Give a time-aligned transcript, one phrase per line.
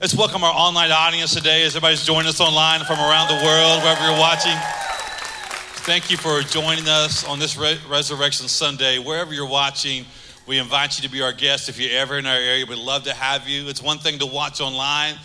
[0.00, 3.82] Let's welcome our online audience today as everybody's joining us online from around the world,
[3.82, 4.56] wherever you're watching.
[5.84, 8.98] Thank you for joining us on this Re- Resurrection Sunday.
[8.98, 10.06] Wherever you're watching,
[10.46, 11.68] we invite you to be our guest.
[11.68, 13.68] If you're ever in our area, we'd love to have you.
[13.68, 15.16] It's one thing to watch online,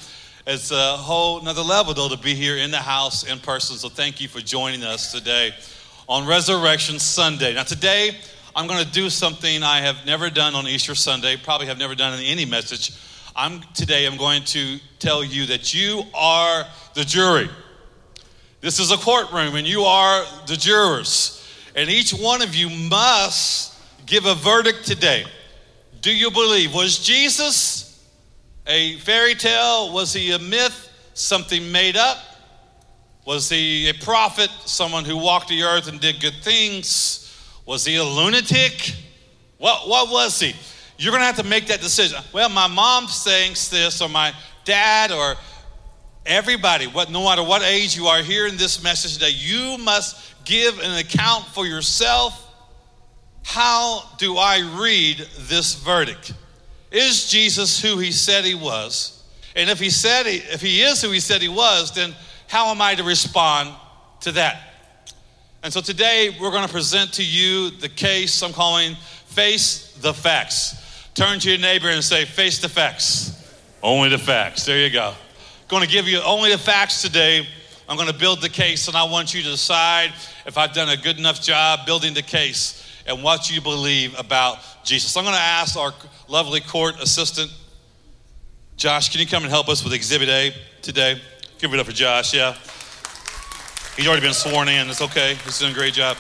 [0.46, 3.78] it's a whole another level, though, to be here in the house in person.
[3.78, 5.56] So thank you for joining us today
[6.10, 7.54] on Resurrection Sunday.
[7.54, 8.18] Now, today,
[8.54, 11.96] I'm going to do something I have never done on Easter Sunday, probably have never
[11.96, 12.92] done in any message
[13.38, 17.50] I'm today I'm going to tell you that you are the jury.
[18.62, 21.46] This is a courtroom and you are the jurors.
[21.76, 25.26] And each one of you must give a verdict today.
[26.02, 28.10] Do you believe was Jesus
[28.66, 29.92] a fairy tale?
[29.92, 30.90] Was he a myth?
[31.14, 32.18] Something made up?
[33.26, 37.22] Was he a prophet, someone who walked the earth and did good things?
[37.66, 38.96] Was he a lunatic?
[39.58, 40.56] What, what was he?
[40.98, 42.20] You're going to have to make that decision.
[42.34, 45.36] Well, my mom thinks this, or my dad, or
[46.26, 50.80] everybody, what, no matter what age you are hearing this message today, you must give
[50.80, 52.42] an account for yourself.
[53.44, 56.34] How do I read this verdict?
[56.92, 59.24] Is Jesus who he said he was?
[59.56, 62.14] And if he said he, if he is who he said he was, then
[62.48, 63.74] how am I to respond
[64.22, 64.62] to that?
[65.62, 68.96] And so today we're going to present to you the case I'm calling
[69.28, 70.85] Face the Facts.
[71.16, 73.32] Turn to your neighbor and say, Face the facts.
[73.82, 74.66] Only the facts.
[74.66, 75.14] There you go.
[75.70, 77.48] Going to give you only the facts today.
[77.88, 80.12] I'm going to build the case, and I want you to decide
[80.46, 84.58] if I've done a good enough job building the case and what you believe about
[84.84, 85.16] Jesus.
[85.16, 85.94] I'm going to ask our
[86.28, 87.52] lovely court assistant,
[88.76, 91.22] Josh, can you come and help us with Exhibit A today?
[91.60, 92.56] Give it up for Josh, yeah.
[93.96, 94.90] He's already been sworn in.
[94.90, 95.36] It's okay.
[95.46, 96.18] He's doing a great job.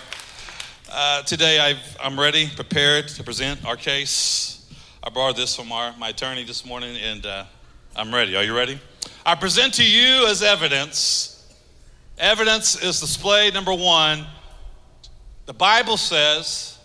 [0.90, 4.55] Uh, today, i am ready, prepared to present our case.
[5.06, 7.45] I borrowed this from our, my attorney this morning, and uh,
[7.95, 8.36] I'm ready.
[8.36, 8.80] Are you ready?
[9.23, 11.48] I present to you as evidence.
[12.17, 14.26] Evidence is displayed, number one.
[15.45, 16.80] The Bible says,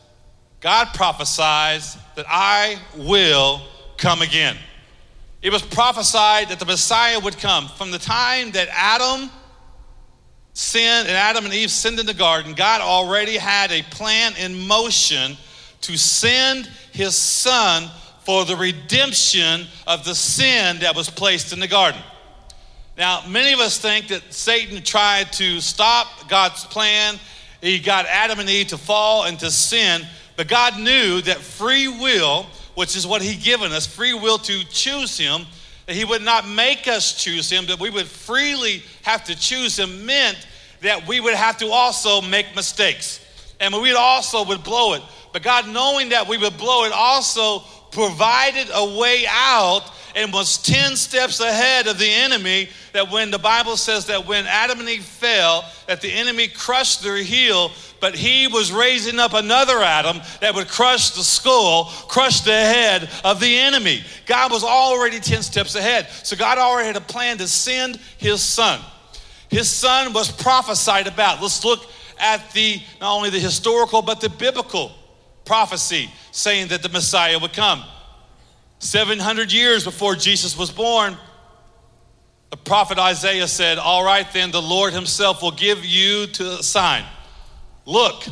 [0.61, 3.63] God prophesies that I will
[3.97, 4.59] come again.
[5.41, 7.69] It was prophesied that the Messiah would come.
[7.69, 9.31] From the time that Adam
[10.53, 14.67] sinned and Adam and Eve sinned in the garden, God already had a plan in
[14.69, 15.39] motion
[15.81, 17.91] to send his son
[18.31, 22.01] for the redemption of the sin that was placed in the garden.
[22.97, 27.19] Now, many of us think that Satan tried to stop God's plan.
[27.61, 30.03] He got Adam and Eve to fall into sin,
[30.37, 32.47] but God knew that free will,
[32.77, 35.45] which is what He given us, free will to choose Him,
[35.87, 39.77] that He would not make us choose Him, that we would freely have to choose
[39.77, 40.47] Him, meant
[40.83, 43.27] that we would have to also make mistakes.
[43.59, 45.03] And we also would blow it.
[45.33, 47.61] But God, knowing that we would blow it, also
[47.91, 49.83] provided a way out
[50.17, 54.45] and was 10 steps ahead of the enemy that when the bible says that when
[54.47, 57.71] adam and eve fell that the enemy crushed their heel
[58.01, 63.09] but he was raising up another adam that would crush the skull crush the head
[63.25, 64.03] of the enemy.
[64.27, 66.09] God was already 10 steps ahead.
[66.25, 68.81] So god already had a plan to send his son.
[69.49, 71.43] His son was prophesied about.
[71.43, 71.87] Let's look
[72.19, 74.93] at the not only the historical but the biblical
[75.51, 77.83] prophecy saying that the Messiah would come.
[78.79, 81.17] 700 years before Jesus was born,
[82.51, 86.63] the prophet Isaiah said, All right, then the Lord himself will give you to a
[86.63, 87.05] sign.
[87.85, 88.27] Look,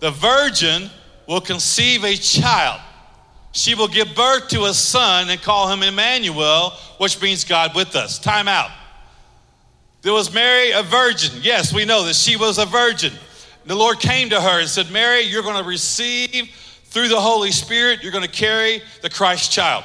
[0.00, 0.88] the virgin
[1.28, 2.80] will conceive a child.
[3.52, 7.94] She will give birth to a son and call him Emmanuel, which means God with
[7.96, 8.18] us.
[8.18, 8.70] Time out.
[10.00, 11.38] There was Mary, a virgin.
[11.42, 13.12] Yes, we know that she was a virgin.
[13.64, 16.50] The Lord came to her and said, Mary, you're going to receive
[16.84, 19.84] through the Holy Spirit, you're going to carry the Christ child.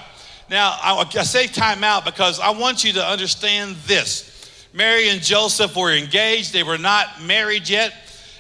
[0.50, 4.34] Now, I, say time out because I want you to understand this.
[4.74, 7.94] Mary and Joseph were engaged, they were not married yet.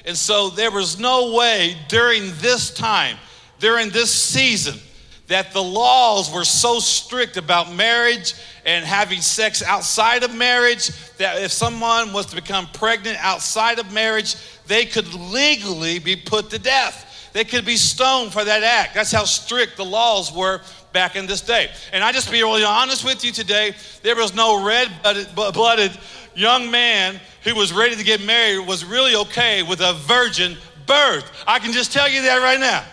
[0.05, 3.17] And so there was no way during this time,
[3.59, 4.79] during this season,
[5.27, 8.33] that the laws were so strict about marriage
[8.65, 13.91] and having sex outside of marriage that if someone was to become pregnant outside of
[13.91, 14.35] marriage,
[14.67, 17.29] they could legally be put to death.
[17.33, 18.95] They could be stoned for that act.
[18.95, 20.61] That's how strict the laws were
[20.93, 21.69] back in this day.
[21.93, 24.89] And I just be really honest with you today, there was no red
[25.35, 25.91] blooded
[26.35, 31.31] young man who was ready to get married was really okay with a virgin birth.
[31.45, 32.83] I can just tell you that right now.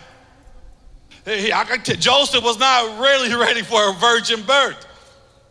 [1.99, 4.85] Joseph was not really ready for a virgin birth.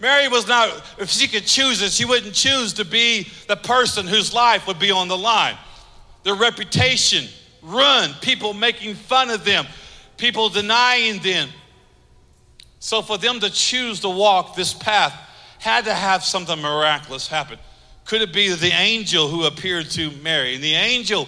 [0.01, 0.69] Mary was not,
[0.99, 4.79] if she could choose it, she wouldn't choose to be the person whose life would
[4.79, 5.57] be on the line.
[6.25, 7.29] Their reputation,
[7.63, 9.67] run, people making fun of them,
[10.17, 11.49] people denying them.
[12.81, 15.13] So for them to choose to walk this path
[15.59, 17.59] had to have something miraculous happen.
[18.05, 20.55] Could it be the angel who appeared to Mary?
[20.55, 21.27] And the angel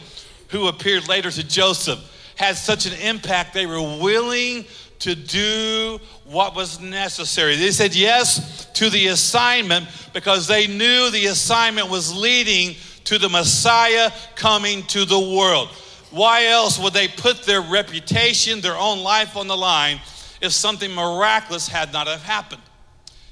[0.48, 1.98] who appeared later to Joseph
[2.36, 4.66] had such an impact, they were willing
[4.98, 7.56] to do what was necessary.
[7.56, 12.76] They said yes to the assignment because they knew the assignment was leading
[13.06, 15.68] to the Messiah coming to the world.
[16.10, 20.00] Why else would they put their reputation, their own life on the line
[20.40, 22.62] if something miraculous had not have happened?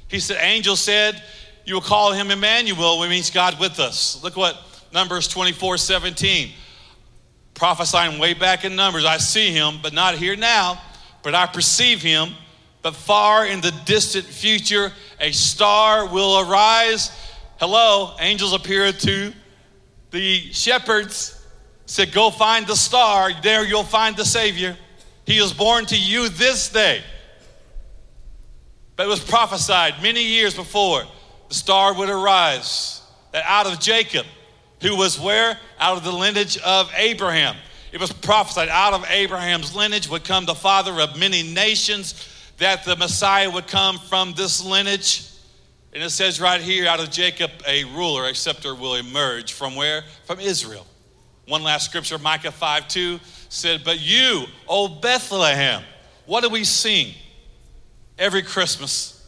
[0.08, 1.22] He said, angel said,
[1.64, 4.22] you will call him Emmanuel, which means God with us.
[4.22, 4.56] Look what
[4.92, 6.50] Numbers 24, 17.
[7.54, 10.80] Prophesying way back in Numbers, I see him, but not here now
[11.24, 12.34] but I perceive him.
[12.82, 17.10] But far in the distant future, a star will arise.
[17.58, 19.32] Hello, angels appear to
[20.14, 21.40] the shepherds,
[21.86, 23.30] said, Go find the star.
[23.42, 24.76] There you'll find the Savior.
[25.26, 27.02] He is born to you this day.
[28.96, 31.02] But it was prophesied many years before
[31.48, 33.02] the star would arise,
[33.32, 34.24] that out of Jacob,
[34.80, 35.58] who was where?
[35.78, 37.56] Out of the lineage of Abraham
[37.94, 42.28] it was prophesied out of Abraham's lineage would come the father of many nations,
[42.58, 45.22] that the Messiah would come from this lineage.
[45.94, 49.52] And it says right here, out of Jacob, a ruler, a scepter will emerge.
[49.52, 50.02] From where?
[50.24, 50.86] From Israel.
[51.46, 55.82] One last scripture, Micah 5 2 said, But you, O Bethlehem,
[56.26, 57.14] what do we sing
[58.18, 59.24] every Christmas?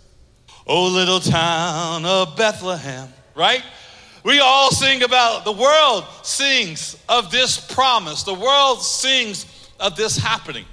[0.67, 3.63] O little town of Bethlehem, right?
[4.25, 8.25] We all sing about, the world sings of this promise.
[8.25, 9.47] The world sings
[9.79, 10.65] of this happening.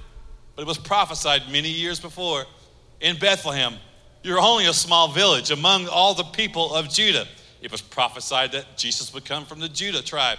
[0.56, 2.46] But it was prophesied many years before
[3.00, 3.76] in Bethlehem.
[4.24, 7.28] You're only a small village among all the people of Judah.
[7.60, 10.38] It was prophesied that Jesus would come from the Judah tribe.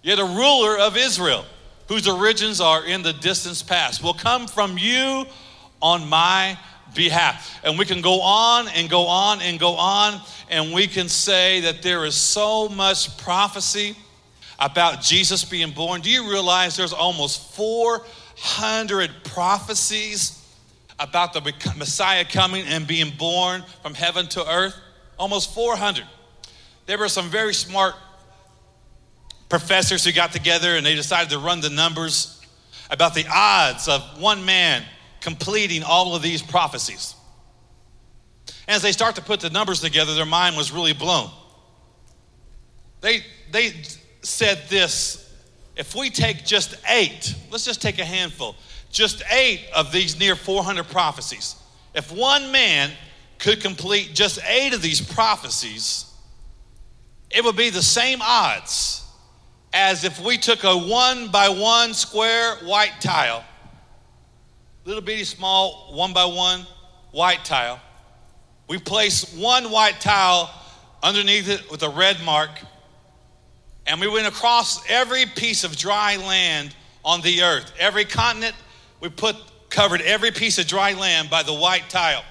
[0.00, 1.44] Yet a ruler of Israel,
[1.86, 5.26] whose origins are in the distance past, will come from you
[5.82, 6.58] on my
[6.94, 7.60] behalf.
[7.62, 10.18] And we can go on and go on and go on,
[10.48, 13.96] and we can say that there is so much prophecy
[14.58, 16.00] about Jesus being born.
[16.00, 20.40] Do you realize there's almost 400 prophecies
[20.98, 24.76] about the Messiah coming and being born from heaven to earth?
[25.18, 26.04] Almost 400.
[26.86, 27.94] There were some very smart
[29.48, 32.40] professors who got together and they decided to run the numbers
[32.90, 34.84] about the odds of one man
[35.20, 37.14] completing all of these prophecies.
[38.68, 41.30] As they start to put the numbers together, their mind was really blown.
[43.00, 43.72] They, they
[44.22, 45.20] said this
[45.76, 48.54] if we take just eight, let's just take a handful,
[48.94, 51.56] just eight of these near 400 prophecies,
[51.94, 52.90] if one man
[53.38, 56.10] could complete just eight of these prophecies,
[57.30, 59.04] it would be the same odds
[59.72, 63.44] as if we took a one by one square white tile
[64.84, 66.66] little bitty small one by one
[67.12, 67.80] white tile.
[68.68, 70.50] We place one white tile
[71.02, 72.50] underneath it with a red mark,
[73.86, 76.74] and we went across every piece of dry land
[77.04, 77.72] on the earth.
[77.78, 78.54] Every continent,
[79.00, 79.36] we put
[79.74, 82.24] covered every piece of dry land by the white tile.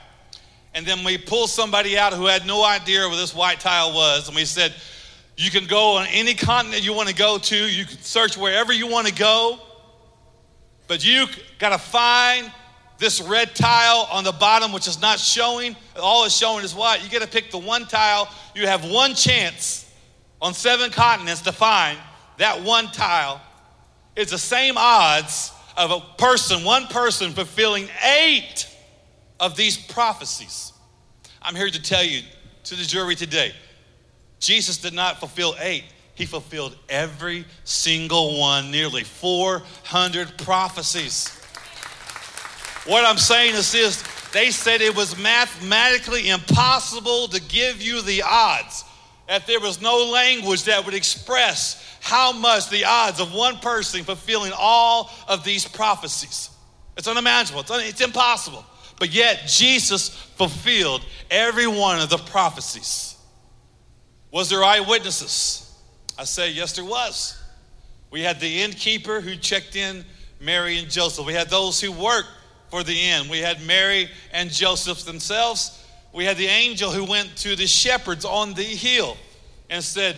[0.73, 4.27] And then we pulled somebody out who had no idea where this white tile was,
[4.27, 4.73] and we said,
[5.37, 8.73] You can go on any continent you want to go to, you can search wherever
[8.73, 9.59] you want to go.
[10.87, 11.27] But you
[11.59, 12.51] got to find
[12.97, 15.75] this red tile on the bottom, which is not showing.
[15.97, 17.03] All it's showing is white.
[17.03, 18.29] You got to pick the one tile.
[18.55, 19.89] You have one chance
[20.41, 21.97] on seven continents to find
[22.37, 23.41] that one tile.
[24.15, 28.67] It's the same odds of a person, one person, fulfilling eight
[29.39, 30.73] of these prophecies.
[31.41, 32.21] I'm here to tell you
[32.65, 33.53] to the jury today
[34.43, 41.29] Jesus did not fulfill eight, he fulfilled every single one, nearly 400 prophecies.
[42.85, 44.03] What I'm saying is this
[44.33, 48.83] they said it was mathematically impossible to give you the odds,
[49.33, 54.03] that there was no language that would express how much the odds of one person
[54.03, 56.51] fulfilling all of these prophecies.
[56.95, 58.63] It's unimaginable, it's, un- it's impossible.
[58.99, 63.15] But yet, Jesus fulfilled every one of the prophecies.
[64.29, 65.75] Was there eyewitnesses?
[66.15, 67.35] I say, yes, there was.
[68.11, 70.05] We had the innkeeper who checked in
[70.39, 71.25] Mary and Joseph.
[71.25, 72.29] We had those who worked
[72.69, 73.29] for the inn.
[73.29, 75.82] We had Mary and Joseph themselves.
[76.13, 79.17] We had the angel who went to the shepherds on the hill
[79.69, 80.15] and said,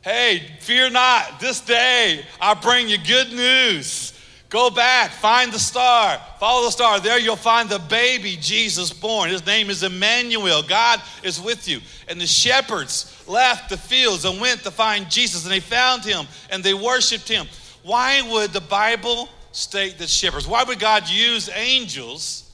[0.00, 4.14] Hey, fear not, this day I bring you good news.
[4.48, 7.00] Go back, find the star, follow the star.
[7.00, 9.28] There you'll find the baby Jesus born.
[9.28, 10.62] His name is Emmanuel.
[10.62, 11.80] God is with you.
[12.08, 16.26] And the shepherds left the fields and went to find Jesus, and they found him
[16.50, 17.46] and they worshiped him.
[17.82, 20.46] Why would the Bible state that shepherds?
[20.46, 22.47] Why would God use angels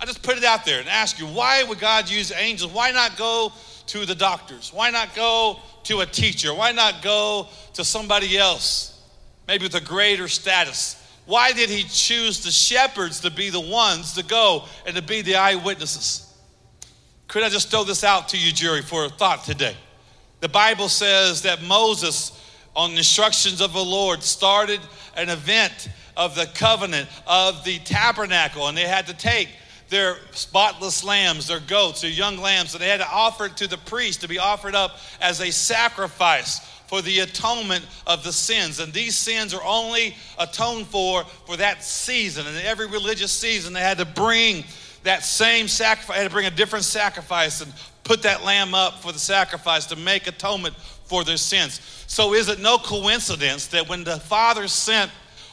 [0.00, 2.72] I just put it out there and ask you, why would God use angels?
[2.72, 3.52] Why not go
[3.86, 4.72] to the doctors?
[4.72, 6.54] Why not go to a teacher?
[6.54, 9.00] Why not go to somebody else,
[9.48, 11.02] maybe with a greater status?
[11.24, 15.22] Why did he choose the shepherds to be the ones to go and to be
[15.22, 16.34] the eyewitnesses?
[17.26, 19.76] Could I just throw this out to you, jury, for a thought today?
[20.40, 22.30] The Bible says that Moses,
[22.76, 24.80] on the instructions of the Lord, started
[25.16, 29.48] an event of the covenant of the tabernacle, and they had to take
[29.88, 33.68] their spotless lambs, their goats, their young lambs, and they had to offer it to
[33.68, 38.80] the priest to be offered up as a sacrifice for the atonement of the sins.
[38.80, 42.46] And these sins are only atoned for for that season.
[42.46, 44.64] And every religious season, they had to bring
[45.02, 47.72] that same sacrifice, had to bring a different sacrifice and
[48.04, 50.74] put that lamb up for the sacrifice to make atonement
[51.04, 51.80] for their sins.
[52.06, 55.10] So is it no coincidence that when the Father sent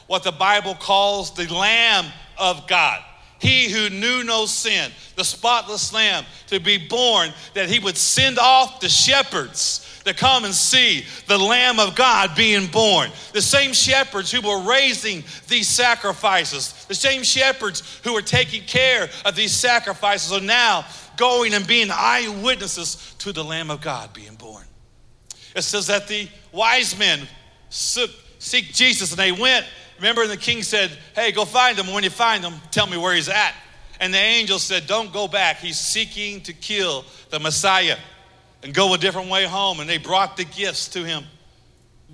[0.07, 2.05] what the Bible calls the Lamb
[2.37, 3.03] of God,
[3.43, 8.39] he who knew no sin, the spotless lamb, to be born, that he would send
[8.39, 13.09] off the shepherds to come and see the Lamb of God being born.
[13.33, 19.09] The same shepherds who were raising these sacrifices, the same shepherds who were taking care
[19.25, 20.85] of these sacrifices are now
[21.17, 24.65] going and being eyewitnesses to the Lamb of God being born.
[25.55, 27.27] It says that the wise men
[27.69, 29.65] seek Jesus and they went
[29.97, 31.93] Remember, the king said, Hey, go find him.
[31.93, 33.53] When you find him, tell me where he's at.
[33.99, 35.57] And the angel said, Don't go back.
[35.57, 37.97] He's seeking to kill the Messiah
[38.63, 39.79] and go a different way home.
[39.79, 41.23] And they brought the gifts to him.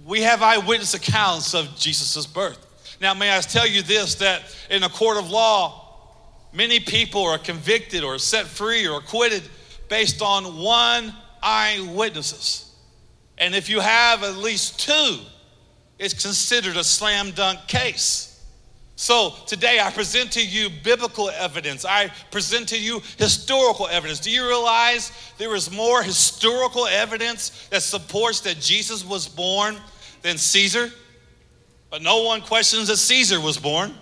[0.05, 2.65] We have eyewitness accounts of Jesus' birth.
[3.01, 5.85] Now, may I tell you this that in a court of law,
[6.53, 9.43] many people are convicted or set free or acquitted
[9.87, 12.73] based on one eyewitnesses.
[13.37, 15.19] And if you have at least two,
[15.99, 18.25] is considered a slam dunk case.
[18.95, 21.85] So today I present to you biblical evidence.
[21.85, 24.19] I present to you historical evidence.
[24.19, 29.77] Do you realize there is more historical evidence that supports that Jesus was born
[30.21, 30.91] than Caesar?
[31.89, 33.93] But no one questions that Caesar was born.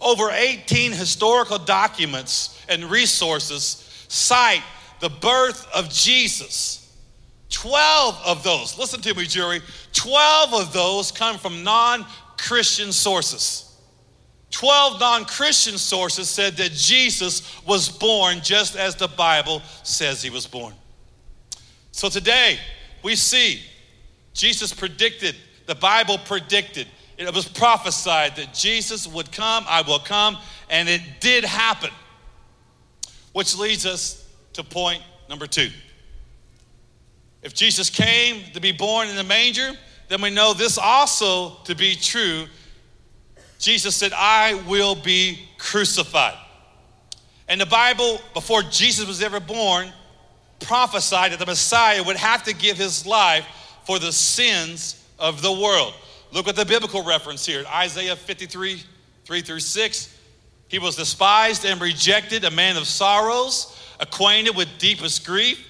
[0.00, 4.62] Over 18 historical documents and resources cite
[5.00, 6.83] the birth of Jesus
[7.50, 9.60] 12 of those, listen to me, jury,
[9.92, 12.04] 12 of those come from non
[12.36, 13.78] Christian sources.
[14.50, 20.30] 12 non Christian sources said that Jesus was born just as the Bible says he
[20.30, 20.74] was born.
[21.90, 22.58] So today,
[23.02, 23.62] we see
[24.32, 25.36] Jesus predicted,
[25.66, 30.36] the Bible predicted, it was prophesied that Jesus would come, I will come,
[30.68, 31.90] and it did happen.
[33.32, 35.70] Which leads us to point number two.
[37.44, 39.72] If Jesus came to be born in the manger,
[40.08, 42.46] then we know this also to be true.
[43.58, 46.38] Jesus said, I will be crucified.
[47.46, 49.92] And the Bible, before Jesus was ever born,
[50.60, 53.44] prophesied that the Messiah would have to give his life
[53.84, 55.92] for the sins of the world.
[56.32, 58.82] Look at the biblical reference here Isaiah 53
[59.26, 60.18] 3 through 6.
[60.68, 65.66] He was despised and rejected, a man of sorrows, acquainted with deepest grief.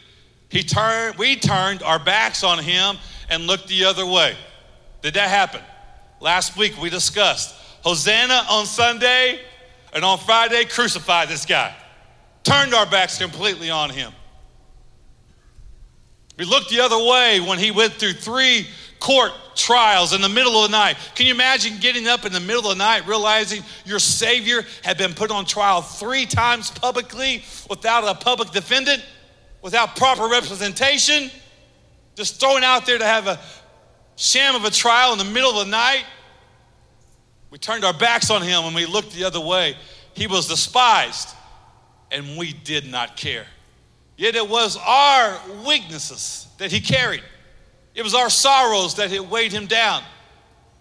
[0.54, 2.96] He turned, we turned our backs on him
[3.28, 4.36] and looked the other way.
[5.02, 5.60] Did that happen?
[6.20, 9.40] Last week we discussed Hosanna on Sunday
[9.92, 11.74] and on Friday, crucify this guy.
[12.44, 14.12] Turned our backs completely on him.
[16.38, 18.68] We looked the other way when he went through three
[19.00, 20.96] court trials in the middle of the night.
[21.16, 24.98] Can you imagine getting up in the middle of the night realizing your Savior had
[24.98, 29.02] been put on trial three times publicly without a public defendant?
[29.64, 31.30] Without proper representation,
[32.14, 33.40] just thrown out there to have a
[34.14, 36.04] sham of a trial in the middle of the night.
[37.50, 39.74] We turned our backs on him and we looked the other way.
[40.12, 41.30] He was despised,
[42.12, 43.46] and we did not care.
[44.16, 47.22] Yet it was our weaknesses that he carried.
[47.94, 50.02] It was our sorrows that had weighed him down.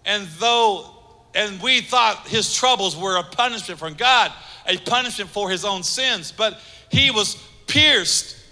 [0.04, 0.90] And though,
[1.34, 4.30] and we thought his troubles were a punishment from God,
[4.66, 6.60] a punishment for his own sins, but
[6.90, 7.36] he was
[7.66, 8.42] pierced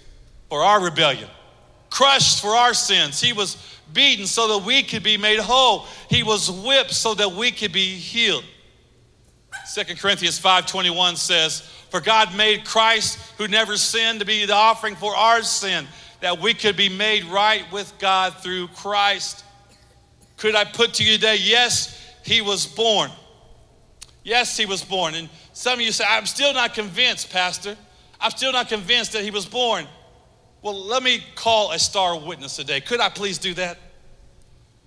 [0.52, 1.30] for our rebellion,
[1.88, 3.18] crushed for our sins.
[3.18, 3.56] He was
[3.94, 5.86] beaten so that we could be made whole.
[6.10, 8.44] He was whipped so that we could be healed.
[9.74, 14.94] 2 Corinthians 5:21 says, "For God made Christ who never sinned to be the offering
[14.94, 15.88] for our sin,
[16.20, 19.44] that we could be made right with God through Christ."
[20.36, 23.10] Could I put to you today, yes, he was born.
[24.22, 25.14] Yes, he was born.
[25.14, 27.74] And some of you say, I'm still not convinced, Pastor.
[28.20, 29.88] I'm still not convinced that he was born.
[30.62, 32.80] Well, let me call a star witness today.
[32.80, 33.78] Could I please do that?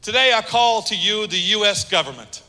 [0.01, 1.89] Today, I call to you the U.S.
[1.89, 2.43] government.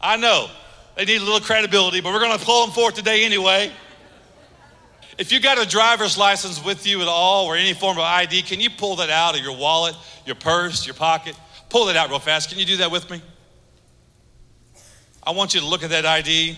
[0.00, 0.48] I know
[0.96, 3.70] they need a little credibility, but we're going to pull them forth today anyway.
[5.18, 8.42] If you got a driver's license with you at all or any form of ID,
[8.42, 9.94] can you pull that out of your wallet,
[10.24, 11.38] your purse, your pocket?
[11.68, 12.48] Pull it out real fast.
[12.48, 13.20] Can you do that with me?
[15.22, 16.56] I want you to look at that ID.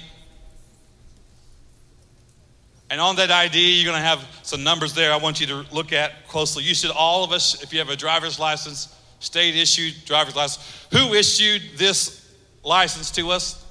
[2.91, 5.67] And on that ID, you're going to have some numbers there I want you to
[5.73, 6.65] look at closely.
[6.65, 10.87] You should, all of us, if you have a driver's license, state issued driver's license,
[10.91, 13.65] who issued this license to us?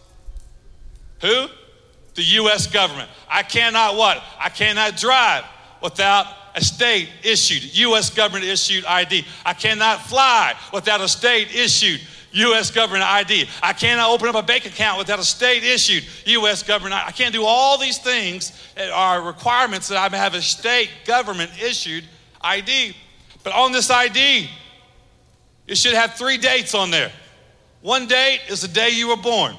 [1.21, 1.47] Who?
[2.13, 2.67] The U.S.
[2.67, 3.09] government.
[3.29, 4.23] I cannot what?
[4.39, 5.45] I cannot drive
[5.81, 8.09] without a state issued, U.S.
[8.09, 9.25] government issued ID.
[9.45, 12.01] I cannot fly without a state issued
[12.37, 12.71] U.S.
[12.71, 13.47] government ID.
[13.61, 16.63] I cannot open up a bank account without a state issued U.S.
[16.63, 16.95] government.
[16.95, 21.51] I can't do all these things that are requirements that I have a state government
[21.61, 22.03] issued
[22.41, 22.95] ID.
[23.43, 24.49] But on this ID,
[25.67, 27.11] it should have three dates on there.
[27.81, 29.55] One date is the day you were born.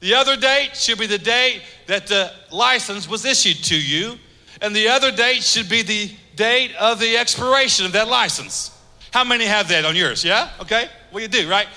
[0.00, 4.18] The other date should be the date that the license was issued to you.
[4.60, 8.70] And the other date should be the date of the expiration of that license.
[9.10, 10.24] How many have that on yours?
[10.24, 10.50] Yeah?
[10.60, 10.88] Okay.
[11.16, 11.68] Well, you do, right?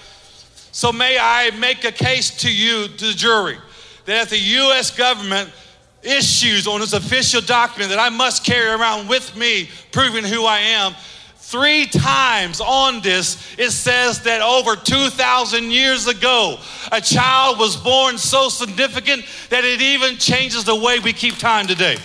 [0.73, 3.55] So may I make a case to you, to the jury,
[4.03, 4.91] that if the U.S.
[4.91, 5.49] government
[6.03, 10.59] issues on its official document that I must carry around with me, proving who I
[10.59, 10.93] am,
[11.37, 16.59] three times on this, it says that over 2,000 years ago,
[16.91, 21.65] a child was born so significant that it even changes the way we keep time
[21.65, 21.95] today.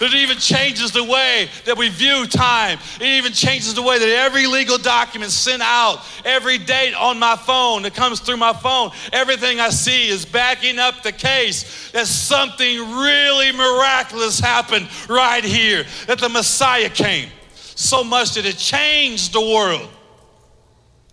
[0.00, 2.78] It even changes the way that we view time.
[3.00, 7.34] It even changes the way that every legal document sent out, every date on my
[7.34, 12.06] phone that comes through my phone, everything I see is backing up the case that
[12.06, 17.28] something really miraculous happened right here, that the Messiah came.
[17.54, 19.88] So much that it changed the world.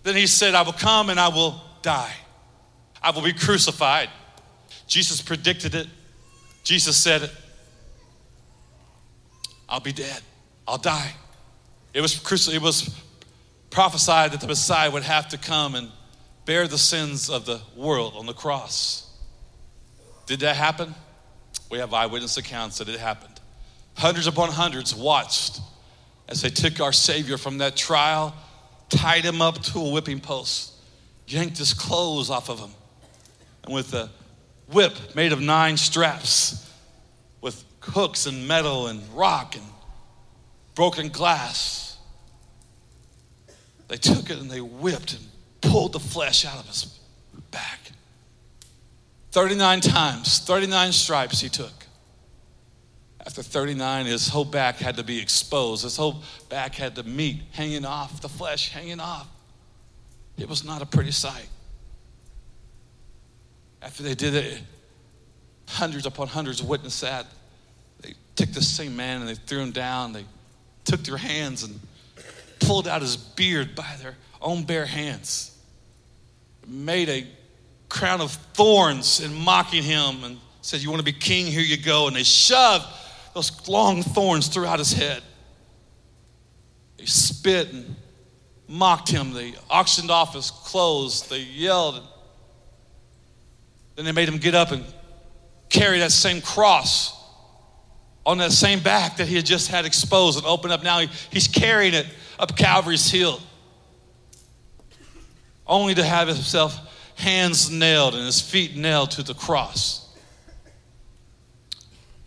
[0.04, 2.14] Then he said, I will come and I will die.
[3.02, 4.10] I will be crucified.
[4.88, 5.88] Jesus predicted it.
[6.64, 7.32] Jesus said it.
[9.68, 10.22] I'll be dead.
[10.68, 11.14] I'll die.
[11.94, 13.02] It was, it was
[13.70, 15.90] prophesied that the Messiah would have to come and
[16.46, 19.10] bear the sins of the world on the cross.
[20.26, 20.94] Did that happen?
[21.70, 23.40] We have eyewitness accounts that it happened.
[23.96, 25.60] Hundreds upon hundreds watched
[26.28, 28.36] as they took our Savior from that trial,
[28.90, 30.74] tied him up to a whipping post,
[31.28, 32.72] yanked his clothes off of him,
[33.64, 34.10] and with a
[34.72, 36.65] whip made of nine straps,
[37.88, 39.66] hooks and metal and rock and
[40.74, 41.98] broken glass.
[43.88, 45.24] They took it and they whipped and
[45.62, 47.00] pulled the flesh out of his
[47.52, 47.80] back.
[49.32, 51.86] 39 times, 39 stripes he took.
[53.26, 55.84] After 39, his whole back had to be exposed.
[55.84, 59.28] His whole back had the meat hanging off, the flesh hanging off.
[60.38, 61.48] It was not a pretty sight.
[63.82, 64.62] After they did it,
[65.68, 67.26] hundreds upon hundreds witnessed that
[68.36, 70.14] took the same man and they threw him down.
[70.14, 70.26] They
[70.84, 71.80] took their hands and
[72.60, 75.58] pulled out his beard by their own bare hands,
[76.68, 77.26] made a
[77.90, 81.48] crown of thorns in mocking him and said, You want to be king?
[81.48, 82.08] Here you go.
[82.08, 82.86] And they shoved
[83.34, 85.22] those long thorns throughout his head.
[86.98, 87.96] They spit and
[88.68, 89.34] mocked him.
[89.34, 91.28] They auctioned off his clothes.
[91.28, 92.02] They yelled.
[93.96, 94.84] Then they made him get up and
[95.70, 97.15] carry that same cross
[98.26, 100.84] on that same back that he had just had exposed and opened up.
[100.84, 102.08] Now he, he's carrying it
[102.40, 103.40] up Calvary's hill,
[105.68, 106.78] only to have himself
[107.16, 110.02] hands nailed and his feet nailed to the cross.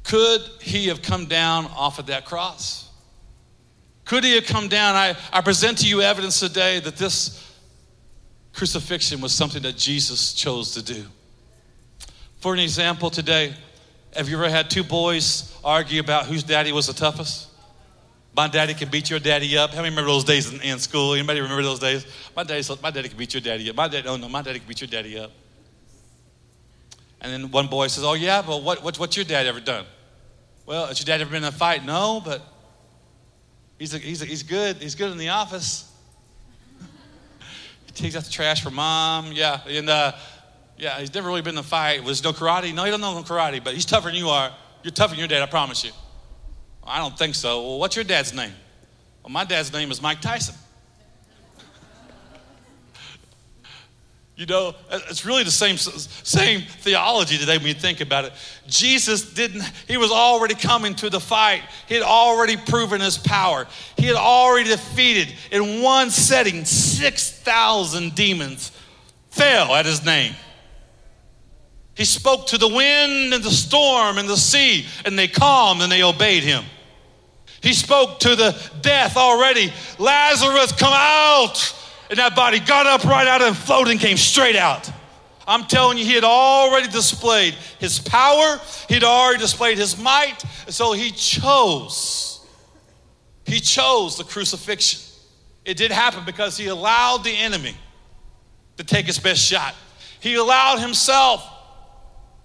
[0.05, 2.89] Could he have come down off of that cross?
[4.07, 4.97] Could he have come down?
[4.97, 7.45] I, I present to you evidence today that this
[8.55, 11.05] crucifixion was something that Jesus chose to do.
[12.41, 13.55] For an example, today,
[14.15, 17.49] have you ever had two boys argue about whose daddy was the toughest?
[18.35, 19.71] My daddy can beat your daddy up.
[19.71, 21.15] How many remember those days in, in school?
[21.15, 22.07] Anybody remember those days?
[22.37, 23.77] My daddy, my daddy can beat your daddy up.
[23.77, 25.33] My daddy, oh no, my daddy can beat your daddy up.
[27.21, 29.87] And then one boy says, "Oh yeah, but what, what what's your dad ever done?"
[30.67, 31.85] Well, has your dad ever been in a fight?
[31.85, 32.43] No, but
[33.79, 34.77] he's a, he's a, he's good.
[34.77, 35.91] He's good in the office.
[37.87, 39.33] he takes out the trash for mom.
[39.33, 40.13] Yeah, and uh,
[40.79, 42.05] yeah, he's never really been in a fight.
[42.05, 42.73] Was no karate?
[42.73, 44.53] No, he don't know no karate, but he's tougher than you are.
[44.83, 45.91] You're tougher than your dad, I promise you.
[46.85, 47.61] I don't think so.
[47.61, 48.53] Well, what's your dad's name?
[49.23, 50.55] Well, my dad's name is Mike Tyson.
[54.37, 54.73] You know,
[55.11, 58.33] it's really the same, same theology today when you think about it.
[58.69, 61.63] Jesus didn't, he was already coming to the fight.
[61.89, 63.67] He had already proven his power.
[63.97, 68.71] He had already defeated in one setting 6,000 demons,
[69.31, 70.35] fell at his name.
[71.99, 75.91] He spoke to the wind and the storm and the sea, and they calmed and
[75.91, 76.63] they obeyed him.
[77.61, 79.73] He spoke to the death already.
[79.99, 81.75] Lazarus, come out!
[82.09, 84.89] And that body got up right out of and floated and came straight out.
[85.45, 90.75] I'm telling you, he had already displayed his power, he'd already displayed his might, and
[90.75, 92.47] so he chose.
[93.45, 95.01] He chose the crucifixion.
[95.65, 97.75] It did happen because he allowed the enemy
[98.77, 99.75] to take his best shot.
[100.21, 101.57] He allowed himself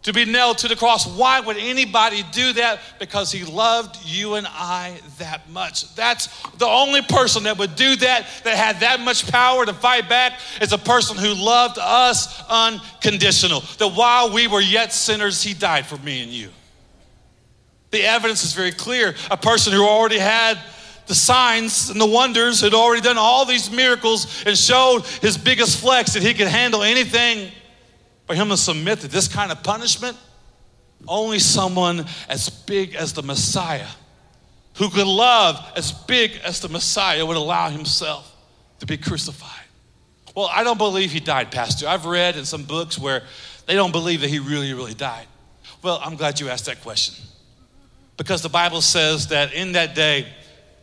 [0.03, 1.07] to be nailed to the cross.
[1.07, 2.79] Why would anybody do that?
[2.99, 5.93] Because he loved you and I that much.
[5.95, 10.09] That's the only person that would do that, that had that much power to fight
[10.09, 13.61] back, is a person who loved us unconditional.
[13.77, 16.49] That while we were yet sinners, he died for me and you.
[17.91, 19.15] The evidence is very clear.
[19.31, 20.57] A person who already had
[21.05, 25.79] the signs and the wonders, had already done all these miracles and showed his biggest
[25.79, 27.51] flex that he could handle anything.
[28.27, 30.17] For him to submit to this kind of punishment,
[31.07, 33.87] only someone as big as the Messiah,
[34.77, 38.35] who could love as big as the Messiah, would allow himself
[38.79, 39.49] to be crucified.
[40.35, 41.87] Well, I don't believe he died, Pastor.
[41.87, 43.23] I've read in some books where
[43.65, 45.27] they don't believe that he really, really died.
[45.81, 47.23] Well, I'm glad you asked that question.
[48.17, 50.27] Because the Bible says that in that day,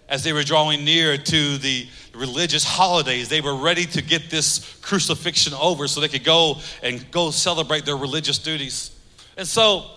[0.09, 3.29] as they were drawing near to the religious holidays.
[3.29, 7.85] They were ready to get this crucifixion over so they could go and go celebrate
[7.85, 8.96] their religious duties.
[9.37, 9.90] And so,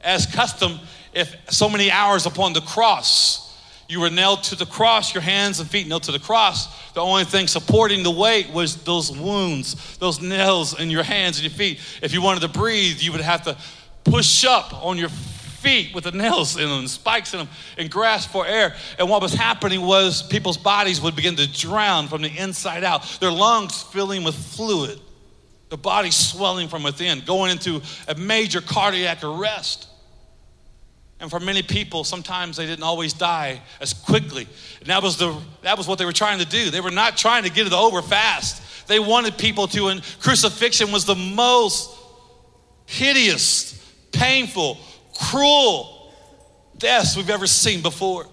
[0.00, 0.78] as custom,
[1.12, 3.48] if so many hours upon the cross,
[3.88, 6.92] you were nailed to the cross, your hands and feet nailed to the cross.
[6.92, 11.44] The only thing supporting the weight was those wounds, those nails in your hands and
[11.44, 11.80] your feet.
[12.02, 13.56] If you wanted to breathe, you would have to
[14.04, 15.08] push up on your
[15.58, 18.74] feet with the nails in them, and spikes in them, and grasp for air.
[18.98, 23.02] And what was happening was people's bodies would begin to drown from the inside out,
[23.20, 25.00] their lungs filling with fluid,
[25.68, 29.88] the body swelling from within, going into a major cardiac arrest.
[31.20, 34.46] And for many people, sometimes they didn't always die as quickly.
[34.80, 36.70] And that was, the, that was what they were trying to do.
[36.70, 38.86] They were not trying to get it over fast.
[38.86, 41.90] They wanted people to, and crucifixion was the most
[42.86, 43.74] hideous,
[44.12, 44.78] painful,
[45.18, 46.12] cruel
[46.76, 48.26] deaths we've ever seen before.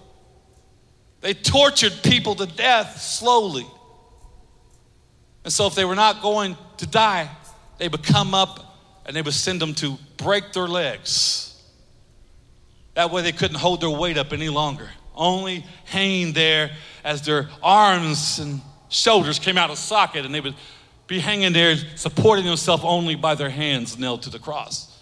[1.20, 3.66] They tortured people to death slowly.
[5.44, 7.30] And so, if they were not going to die,
[7.78, 8.62] they would come up
[9.04, 11.62] and they would send them to break their legs.
[12.94, 16.70] That way, they couldn't hold their weight up any longer, only hanging there
[17.04, 20.54] as their arms and shoulders came out of socket, and they would
[21.06, 24.95] be hanging there, supporting themselves only by their hands nailed to the cross.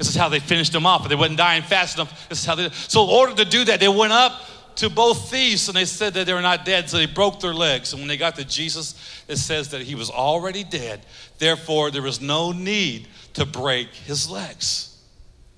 [0.00, 1.02] This is how they finished them off.
[1.02, 2.26] But they wasn't dying fast enough.
[2.30, 2.70] This is how they.
[2.70, 4.32] So in order to do that, they went up
[4.76, 7.52] to both thieves and they said that they were not dead, so they broke their
[7.52, 7.92] legs.
[7.92, 8.94] And when they got to Jesus,
[9.28, 11.04] it says that he was already dead.
[11.38, 14.96] Therefore, there was no need to break his legs.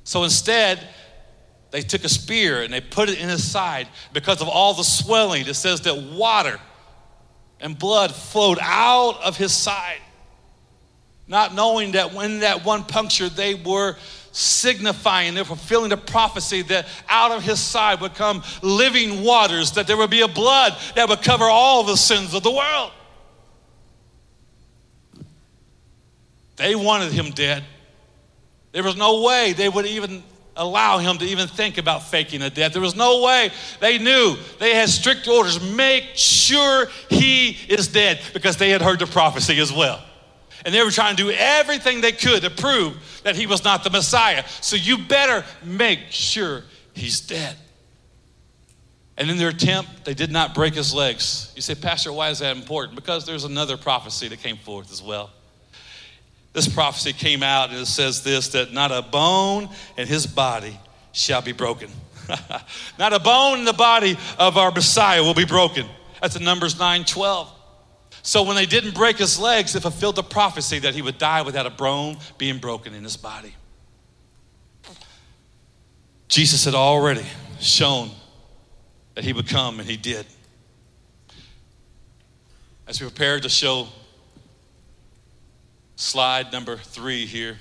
[0.03, 0.89] So instead,
[1.71, 4.83] they took a spear and they put it in his side because of all the
[4.83, 5.47] swelling.
[5.47, 6.59] It says that water
[7.61, 10.01] and blood flowed out of his side,
[11.29, 13.95] not knowing that when that one puncture, they were
[14.33, 19.87] signifying, they're fulfilling the prophecy that out of his side would come living waters, that
[19.87, 22.91] there would be a blood that would cover all the sins of the world.
[26.57, 27.65] They wanted him dead.
[28.73, 30.23] There was no way they would even
[30.57, 32.73] allow him to even think about faking a death.
[32.73, 33.51] There was no way.
[33.81, 34.37] They knew.
[34.59, 35.63] They had strict orders.
[35.75, 40.03] Make sure he is dead because they had heard the prophecy as well.
[40.65, 43.85] And they were trying to do everything they could to prove that he was not
[43.85, 44.45] the Messiah.
[44.61, 46.63] So you better make sure
[46.95, 47.57] he's dead.
[49.17, 51.53] And in their attempt, they did not break his legs.
[51.55, 52.97] You say, Pastor, why is that important?
[52.97, 55.31] Because there's another prophecy that came forth as well.
[56.53, 60.79] This prophecy came out and it says this that not a bone in his body
[61.13, 61.91] shall be broken.
[62.99, 65.87] not a bone in the body of our Messiah will be broken.
[66.21, 67.53] That's in Numbers 9 12.
[68.23, 71.43] So when they didn't break his legs, it fulfilled the prophecy that he would die
[71.43, 73.55] without a bone being broken in his body.
[76.29, 77.27] Jesus had already
[77.61, 78.11] shown
[79.17, 80.25] that he would come, and he did.
[82.87, 83.89] As we prepare to show
[85.97, 87.59] slide number three here,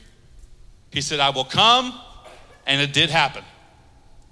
[0.91, 1.99] he said, I will come,
[2.67, 3.43] and it did happen.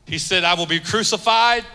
[0.06, 1.66] He said, I will be crucified,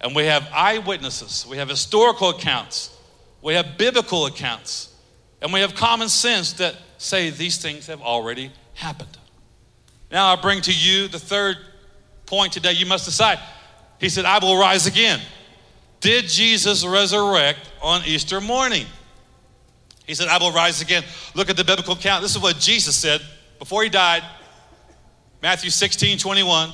[0.00, 2.95] and we have eyewitnesses, we have historical accounts
[3.42, 4.94] we have biblical accounts,
[5.40, 9.16] and we have common sense that say these things have already happened.
[10.10, 11.56] Now I bring to you the third
[12.26, 12.72] point today.
[12.72, 13.38] You must decide.
[13.98, 15.20] He said, I will rise again.
[16.00, 18.86] Did Jesus resurrect on Easter morning?
[20.06, 21.02] He said, I will rise again.
[21.34, 22.22] Look at the biblical account.
[22.22, 23.20] This is what Jesus said
[23.58, 24.22] before he died,
[25.42, 26.70] Matthew 16, 21.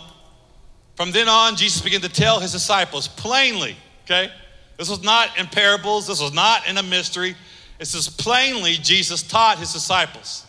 [0.97, 4.31] From then on, Jesus began to tell his disciples plainly, okay?
[4.77, 7.37] This was not in parables, this was not in a mystery.
[7.79, 10.47] This is plainly Jesus taught his disciples.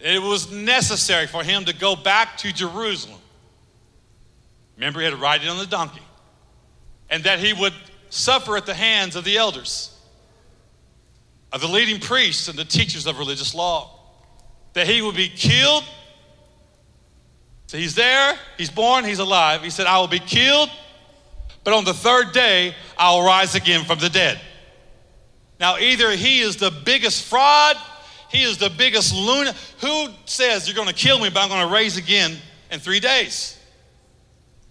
[0.00, 3.20] It was necessary for him to go back to Jerusalem.
[4.76, 6.02] Remember, he had to ride it on the donkey.
[7.10, 7.72] And that he would
[8.10, 9.96] suffer at the hands of the elders,
[11.52, 13.98] of the leading priests, and the teachers of religious law.
[14.72, 15.84] That he would be killed
[17.74, 19.62] so he's there, he's born, he's alive.
[19.62, 20.70] He said, I will be killed,
[21.64, 24.40] but on the third day, I will rise again from the dead.
[25.58, 27.76] Now, either he is the biggest fraud,
[28.30, 29.56] he is the biggest lunatic.
[29.80, 32.36] Who says you're going to kill me, but I'm going to raise again
[32.70, 33.58] in three days?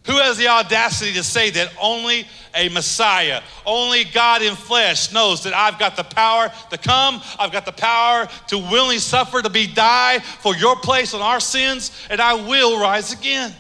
[0.06, 5.44] Who has the audacity to say that only a Messiah, only God in flesh knows
[5.44, 9.50] that I've got the power to come, I've got the power to willingly suffer, to
[9.50, 13.54] be die for your place on our sins, and I will rise again?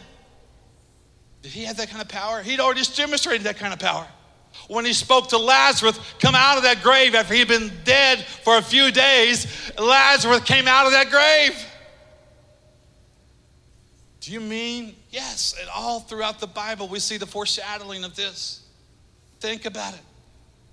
[1.43, 2.41] Did he have that kind of power?
[2.41, 4.07] He'd already demonstrated that kind of power.
[4.69, 8.57] When he spoke to Lazarus, come out of that grave after he'd been dead for
[8.57, 11.65] a few days, Lazarus came out of that grave.
[14.21, 14.95] Do you mean?
[15.09, 18.61] Yes, and all throughout the Bible we see the foreshadowing of this.
[19.41, 20.01] Think about it.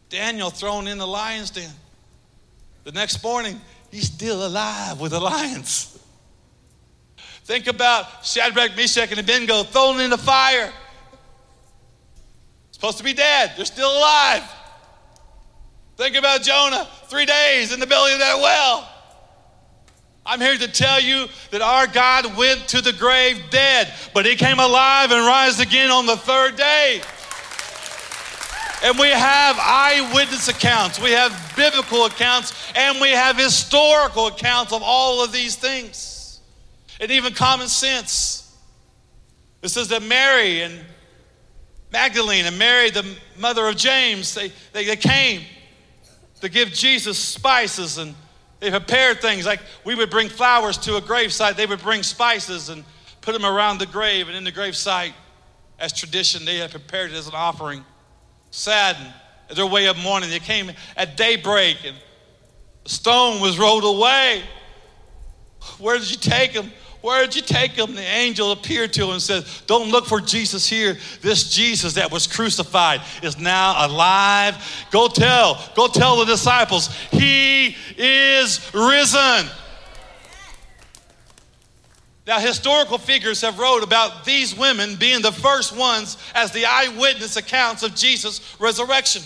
[0.08, 1.70] Daniel thrown in the lion's den.
[2.84, 5.99] The next morning, he's still alive with the lions.
[7.50, 10.72] Think about Shadrach, Meshach, and Abednego thrown in the fire.
[12.70, 14.44] Supposed to be dead, they're still alive.
[15.96, 18.88] Think about Jonah, three days in the belly of that well.
[20.24, 24.36] I'm here to tell you that our God went to the grave dead, but he
[24.36, 27.00] came alive and rise again on the third day.
[28.84, 34.84] And we have eyewitness accounts, we have biblical accounts, and we have historical accounts of
[34.84, 36.19] all of these things.
[37.00, 38.56] And even common sense.
[39.62, 40.78] It says that Mary and
[41.92, 43.04] Magdalene and Mary, the
[43.38, 45.42] mother of James, they, they, they came
[46.40, 48.14] to give Jesus spices and
[48.60, 52.68] they prepared things like we would bring flowers to a gravesite, they would bring spices
[52.68, 52.84] and
[53.22, 55.12] put them around the grave and in the gravesite.
[55.78, 57.84] As tradition, they had prepared it as an offering.
[58.50, 59.12] Saddened
[59.48, 61.96] at their way of mourning, they came at daybreak and
[62.84, 64.42] the stone was rolled away.
[65.78, 66.70] Where did you take them?
[67.02, 67.94] Where did you take him?
[67.94, 70.98] The angel appeared to him and said, Don't look for Jesus here.
[71.22, 74.56] This Jesus that was crucified is now alive.
[74.90, 79.50] Go tell, go tell the disciples, He is risen.
[82.26, 87.36] Now, historical figures have wrote about these women being the first ones as the eyewitness
[87.36, 89.22] accounts of Jesus' resurrection.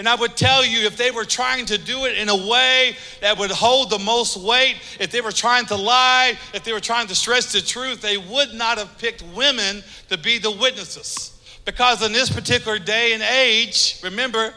[0.00, 2.96] And I would tell you, if they were trying to do it in a way
[3.20, 6.80] that would hold the most weight, if they were trying to lie, if they were
[6.80, 11.38] trying to stretch the truth, they would not have picked women to be the witnesses.
[11.66, 14.54] Because in this particular day and age, remember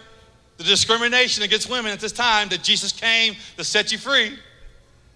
[0.56, 4.39] the discrimination against women at this time that Jesus came to set you free.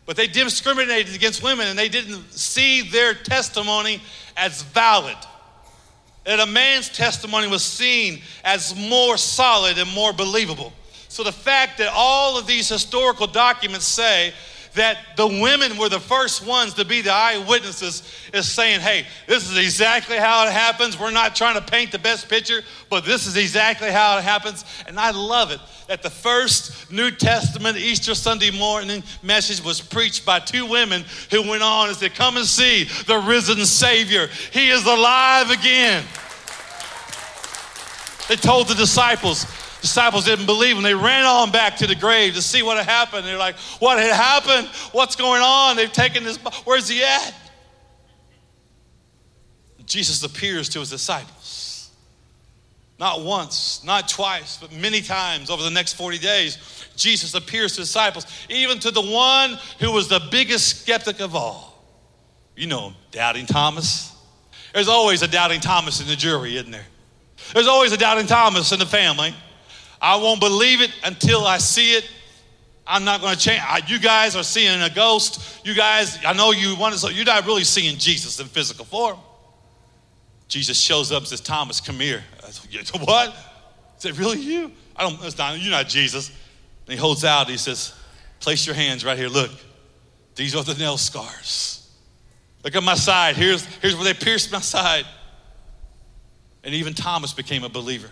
[0.06, 4.02] But they discriminated against women and they didn't see their testimony
[4.36, 5.16] as valid
[6.28, 10.74] that a man's testimony was seen as more solid and more believable.
[11.08, 14.34] So the fact that all of these historical documents say
[14.78, 19.50] that the women were the first ones to be the eyewitnesses is saying, hey, this
[19.50, 21.00] is exactly how it happens.
[21.00, 24.66] We're not trying to paint the best picture, but this is exactly how it happens.
[24.88, 30.26] And I love it that the first New Testament Easter Sunday morning message was preached
[30.26, 34.28] by two women who went on and said, Come and see the risen Savior.
[34.52, 36.04] He is alive again.
[38.28, 39.46] They told the disciples,
[39.82, 40.84] disciples didn't believe them.
[40.84, 43.26] They ran on back to the grave to see what had happened.
[43.26, 44.68] They're like, What had happened?
[44.92, 45.76] What's going on?
[45.76, 47.34] They've taken this, where's he at?
[49.86, 51.90] Jesus appears to his disciples.
[53.00, 56.58] Not once, not twice, but many times over the next 40 days,
[56.96, 61.86] Jesus appears to disciples, even to the one who was the biggest skeptic of all.
[62.56, 64.16] You know him, Doubting Thomas.
[64.74, 66.88] There's always a Doubting Thomas in the jury, isn't there?
[67.54, 69.34] There's always a Doubting Thomas in the family.
[70.02, 72.10] I won't believe it until I see it.
[72.86, 73.62] I'm not going to change.
[73.88, 75.66] You guys are seeing a ghost.
[75.66, 78.86] You guys, I know you want to, so you're not really seeing Jesus in physical
[78.86, 79.18] form.
[80.48, 82.24] Jesus shows up and says, Thomas, come here.
[82.50, 83.36] Said, what?
[84.06, 84.72] I really you?
[84.96, 86.30] I don't, it's not, you're not Jesus.
[86.30, 87.94] And he holds out, he says,
[88.40, 89.28] place your hands right here.
[89.28, 89.52] Look,
[90.36, 91.90] these are the nail scars.
[92.64, 93.36] Look at my side.
[93.36, 95.06] Here's, here's where they pierced my side.
[96.64, 98.10] And even Thomas became a believer.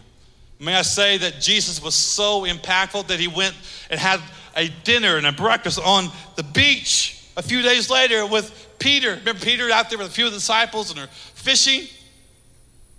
[0.60, 3.56] May I say that Jesus was so impactful that he went
[3.90, 4.22] and had
[4.56, 9.16] a dinner and a breakfast on the beach a few days later with Peter.
[9.16, 11.88] Remember Peter out there with a few of the disciples and they're fishing?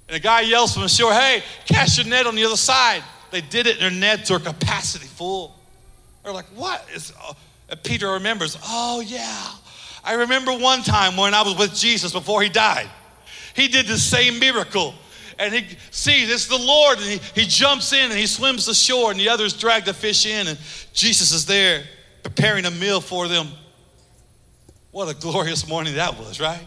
[0.08, 3.02] And a guy yells from the shore, Hey, cast your net on the other side.
[3.30, 5.54] They did it, and their nets are capacity full.
[6.22, 6.86] They're like, What?
[6.94, 9.50] Is, uh, Peter remembers, Oh, yeah.
[10.04, 12.88] I remember one time when I was with Jesus before he died.
[13.54, 14.94] He did the same miracle.
[15.38, 18.74] And he sees it's the Lord, and he, he jumps in and he swims the
[18.74, 20.58] shore, and the others drag the fish in, and
[20.92, 21.84] Jesus is there
[22.22, 23.48] preparing a meal for them.
[24.92, 26.66] What a glorious morning that was, right?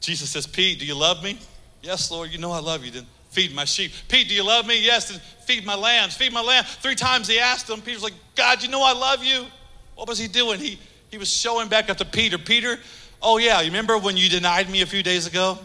[0.00, 1.38] Jesus says, Pete, do you love me?
[1.80, 2.90] Yes, Lord, you know I love you.
[2.90, 3.92] Then feed my sheep.
[4.08, 4.84] Pete, do you love me?
[4.84, 6.16] Yes, then feed my lambs.
[6.16, 6.64] Feed my lamb.
[6.64, 7.80] Three times he asked him.
[7.80, 9.46] Peter's like, God, you know I love you.
[9.94, 10.58] What was he doing?
[10.58, 10.78] He,
[11.10, 12.36] he was showing back up to Peter.
[12.36, 12.78] Peter,
[13.22, 15.58] oh yeah, you remember when you denied me a few days ago?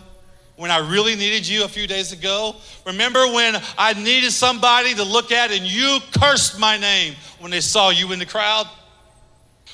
[0.59, 2.53] When I really needed you a few days ago?
[2.85, 7.61] Remember when I needed somebody to look at and you cursed my name when they
[7.61, 8.67] saw you in the crowd?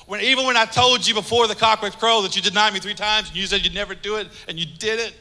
[0.06, 2.94] When even when I told you before the cockroach crow that you denied me three
[2.94, 5.16] times and you said you'd never do it and you did it?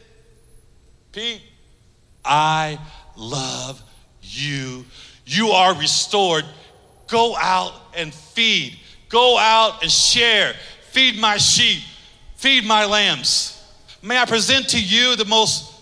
[1.13, 1.41] Pete,
[2.23, 2.79] I
[3.17, 3.83] love
[4.21, 4.85] you.
[5.25, 6.45] You are restored.
[7.07, 8.79] Go out and feed.
[9.09, 10.53] Go out and share.
[10.91, 11.83] Feed my sheep.
[12.37, 13.54] Feed my lambs.
[14.05, 15.73] May I present to you the most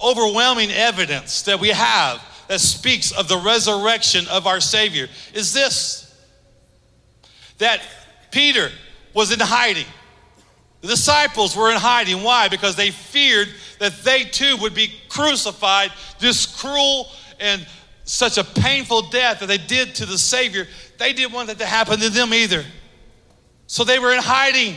[0.00, 6.04] overwhelming evidence that we have that speaks of the resurrection of our Savior is this
[7.58, 7.80] that
[8.30, 8.70] Peter
[9.12, 9.86] was in hiding.
[10.82, 12.22] The disciples were in hiding.
[12.22, 12.46] Why?
[12.46, 13.48] Because they feared
[13.80, 17.08] that they too would be crucified, this cruel
[17.40, 17.66] and
[18.04, 20.68] such a painful death that they did to the Savior.
[20.98, 22.64] They didn't want that to happen to them either.
[23.66, 24.76] So they were in hiding.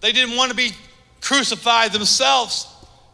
[0.00, 0.70] They didn't want to be
[1.22, 2.68] crucified themselves.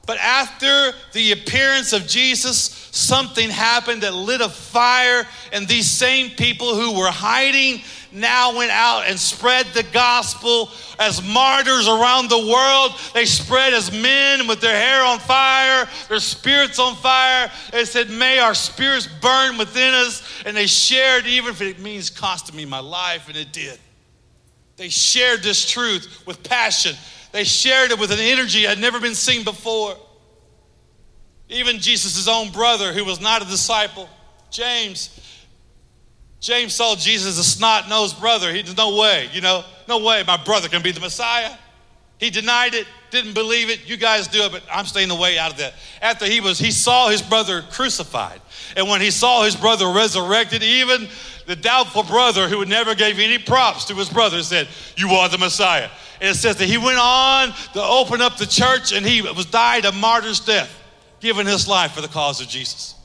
[0.06, 6.30] But after the appearance of Jesus, something happened that lit a fire, and these same
[6.30, 12.38] people who were hiding now went out and spread the gospel as martyrs around the
[12.38, 12.92] world.
[13.12, 17.50] They spread as men with their hair on fire, their spirits on fire.
[17.70, 20.22] They said, May our spirits burn within us.
[20.46, 23.78] And they shared, even if it means costing me my life, and it did.
[24.76, 26.94] They shared this truth with passion.
[27.32, 29.96] They shared it with an energy had never been seen before.
[31.48, 34.08] Even Jesus' own brother, who was not a disciple,
[34.50, 35.18] James,
[36.40, 38.52] James saw Jesus as a snot nosed brother.
[38.52, 41.54] He, no way, you know, no way my brother can be the Messiah.
[42.18, 43.88] He denied it, didn't believe it.
[43.88, 45.74] You guys do it, but I'm staying away out of that.
[46.02, 48.40] After he was, he saw his brother crucified.
[48.76, 51.08] And when he saw his brother resurrected, even
[51.46, 55.38] the doubtful brother who never gave any props to his brother said, You are the
[55.38, 55.88] Messiah.
[56.20, 59.46] And it says that he went on to open up the church and he was
[59.46, 60.70] died a martyr's death,
[61.20, 62.96] giving his life for the cause of Jesus.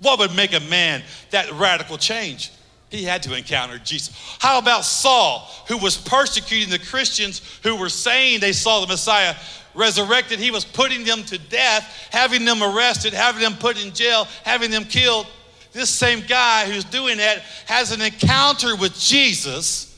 [0.00, 2.50] What would make a man that radical change?
[2.92, 4.14] He had to encounter Jesus.
[4.38, 9.34] How about Saul, who was persecuting the Christians who were saying they saw the Messiah
[9.74, 10.38] resurrected?
[10.38, 14.70] He was putting them to death, having them arrested, having them put in jail, having
[14.70, 15.26] them killed.
[15.72, 19.91] This same guy who's doing that has an encounter with Jesus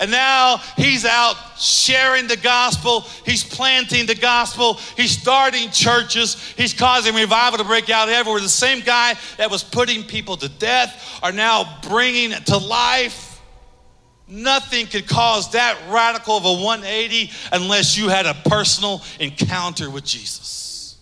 [0.00, 3.00] and now he's out sharing the gospel.
[3.24, 4.74] He's planting the gospel.
[4.96, 6.40] He's starting churches.
[6.56, 8.40] He's causing revival to break out everywhere.
[8.40, 13.40] The same guy that was putting people to death are now bringing to life.
[14.28, 20.04] Nothing could cause that radical of a 180 unless you had a personal encounter with
[20.04, 20.98] Jesus.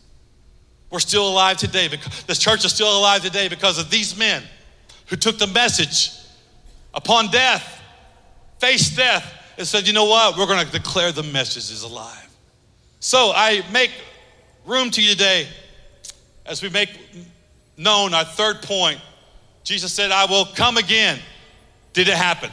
[0.91, 1.89] We're still alive today.
[1.89, 4.43] Because, this church is still alive today because of these men
[5.07, 6.13] who took the message
[6.95, 7.76] upon death
[8.59, 10.37] faced death and said, you know what?
[10.37, 12.29] We're going to declare the message is alive.
[13.01, 13.90] So I make
[14.64, 15.47] room to you today
[16.45, 16.90] as we make
[17.77, 19.01] known our third point.
[19.64, 21.19] Jesus said, I will come again.
[21.92, 22.51] Did it happen?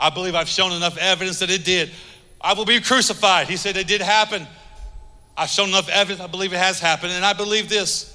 [0.00, 1.90] I believe I've shown enough evidence that it did.
[2.40, 3.48] I will be crucified.
[3.48, 4.46] He said it did happen.
[5.36, 6.20] I've shown enough evidence.
[6.20, 7.12] I believe it has happened.
[7.12, 8.08] And I believe this.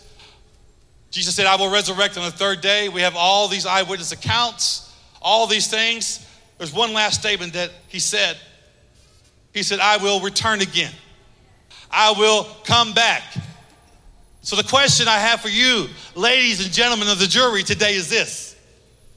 [1.09, 2.89] Jesus said, I will resurrect on the third day.
[2.89, 6.26] We have all these eyewitness accounts, all these things.
[6.57, 8.37] There's one last statement that he said.
[9.53, 10.91] He said, I will return again.
[11.91, 13.23] I will come back.
[14.41, 18.09] So, the question I have for you, ladies and gentlemen of the jury, today is
[18.09, 18.55] this.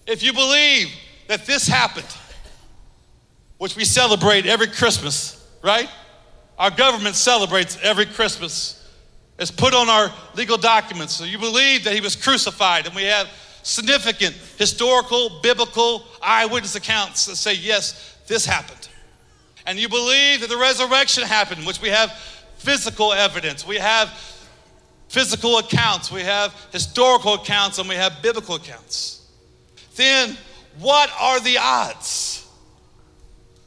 [0.07, 0.89] If you believe
[1.29, 2.07] that this happened,
[3.59, 5.89] which we celebrate every Christmas, right?
[6.59, 8.77] Our government celebrates every Christmas.
[9.39, 11.15] It's put on our legal documents.
[11.15, 13.29] So, you believe that he was crucified, and we have
[13.63, 18.89] significant historical, biblical eyewitness accounts that say, yes, this happened.
[19.67, 22.13] And you believe that the resurrection happened, which we have
[22.57, 24.09] physical evidence, we have
[25.09, 29.27] physical accounts, we have historical accounts, and we have biblical accounts.
[29.97, 30.37] Then,
[30.79, 32.47] what are the odds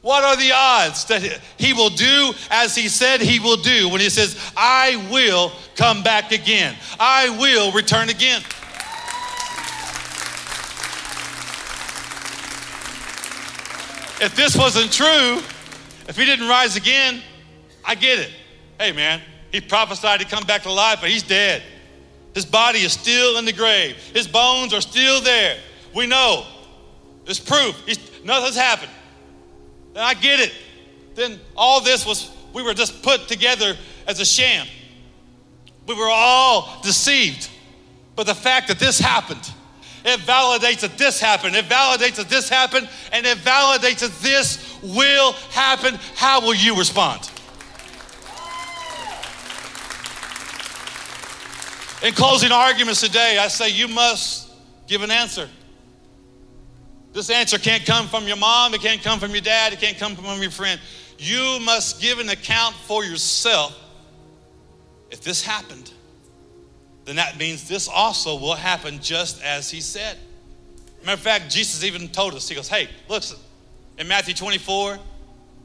[0.04, 1.22] What are the odds that
[1.58, 6.04] he will do as he said he will do when he says, I will come
[6.04, 6.76] back again?
[7.00, 8.42] I will return again.
[14.24, 15.42] If this wasn't true,
[16.08, 17.22] if he didn't rise again,
[17.84, 18.32] I get it.
[18.80, 19.20] Hey, man,
[19.52, 21.62] he prophesied to come back to life, but he's dead.
[22.34, 25.58] His body is still in the grave, his bones are still there.
[25.94, 26.46] We know.
[27.26, 27.82] There's proof.
[27.86, 28.92] He's, nothing's happened.
[29.94, 30.54] Then I get it.
[31.16, 33.76] Then all this was, we were just put together
[34.08, 34.66] as a sham.
[35.86, 37.50] We were all deceived.
[38.16, 39.52] But the fact that this happened,
[40.06, 41.56] it validates that this happened.
[41.56, 45.98] It validates that this happened, and it validates that this will happen.
[46.16, 47.30] How will you respond?
[52.04, 54.52] In closing arguments today, I say you must
[54.88, 55.50] give an answer.
[57.14, 59.98] This answer can't come from your mom, it can't come from your dad, it can't
[59.98, 60.82] come from your friend.
[61.18, 63.80] You must give an account for yourself.
[65.12, 65.93] If this happened,
[67.06, 70.18] then that means this also will happen just as he said.
[71.04, 73.38] Matter of fact, Jesus even told us, He goes, Hey, listen,
[73.98, 74.98] in Matthew 24,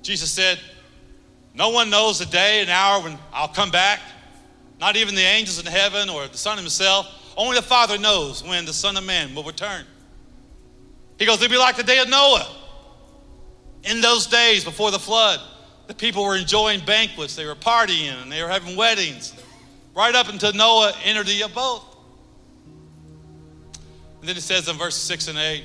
[0.02, 0.58] Jesus said,
[1.54, 4.00] No one knows the day and hour when I'll come back,
[4.80, 7.34] not even the angels in heaven or the Son himself.
[7.36, 9.84] Only the Father knows when the Son of Man will return.
[11.18, 12.48] He goes, It'll be like the day of Noah.
[13.84, 15.40] In those days before the flood,
[15.86, 19.32] the people were enjoying banquets, they were partying, and they were having weddings,
[19.98, 21.82] right up until Noah entered the boat.
[24.20, 25.64] And then it says in verse 6 and 8,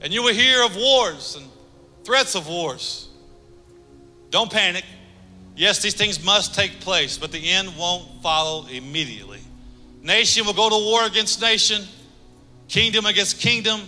[0.00, 1.46] and you will hear of wars and
[2.04, 3.06] threats of wars.
[4.30, 4.84] Don't panic.
[5.56, 9.40] Yes, these things must take place, but the end won't follow immediately.
[10.02, 11.82] Nation will go to war against nation,
[12.68, 13.82] kingdom against kingdom,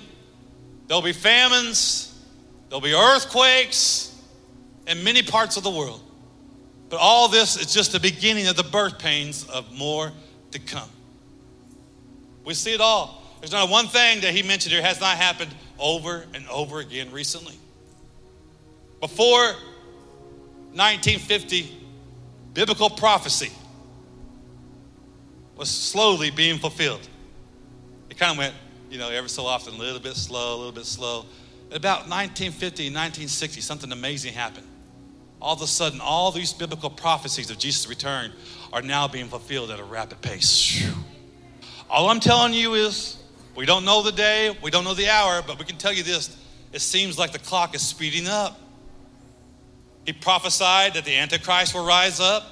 [0.86, 2.14] There'll be famines,
[2.68, 4.14] there'll be earthquakes
[4.86, 6.00] in many parts of the world.
[6.88, 10.12] But all this is just the beginning of the birth pains of more
[10.52, 10.88] to come.
[12.44, 13.22] We see it all.
[13.40, 17.10] There's not one thing that he mentioned here has not happened over and over again
[17.10, 17.54] recently.
[19.00, 19.44] Before
[20.72, 21.76] 1950,
[22.54, 23.50] biblical prophecy
[25.56, 27.06] was slowly being fulfilled.
[28.10, 28.54] It kind of went
[28.90, 31.26] you know, every so often, a little bit slow, a little bit slow.
[31.70, 34.66] About 1950, 1960, something amazing happened.
[35.40, 38.32] All of a sudden, all these biblical prophecies of Jesus' return
[38.72, 40.86] are now being fulfilled at a rapid pace.
[41.88, 43.22] All I'm telling you is,
[43.54, 46.02] we don't know the day, we don't know the hour, but we can tell you
[46.02, 46.36] this
[46.72, 48.58] it seems like the clock is speeding up.
[50.04, 52.44] He prophesied that the Antichrist will rise up,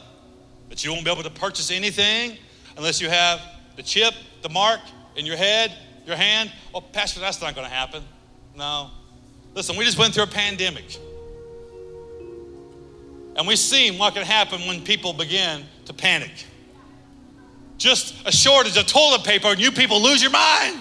[0.70, 2.36] that you won't be able to purchase anything
[2.76, 3.40] unless you have
[3.76, 4.80] the chip, the mark
[5.16, 5.72] in your head,
[6.06, 6.52] your hand?
[6.74, 8.02] Oh, Pastor, that's not going to happen.
[8.56, 8.90] No.
[9.54, 10.98] Listen, we just went through a pandemic.
[13.36, 16.30] And we've seen what can happen when people begin to panic.
[17.78, 20.80] Just a shortage of toilet paper and you people lose your mind.